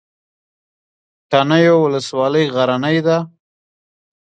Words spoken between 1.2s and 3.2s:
تڼیو ولسوالۍ غرنۍ ده؟